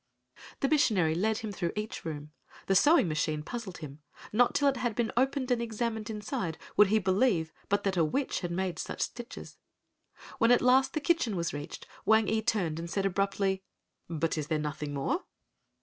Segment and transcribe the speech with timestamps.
[0.61, 2.31] The missionary led him through each room.
[2.65, 6.97] The sewing machine puzzled him—not till it had been opened and examined inside would he
[6.97, 9.57] believe but that a witch had made such stitches.
[10.39, 13.61] When at last the kitchen was reached Wang ee turned and said abruptly,
[14.09, 15.23] "but is there nothing more?"